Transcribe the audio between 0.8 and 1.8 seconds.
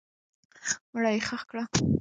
مړی یې ښخ کړه.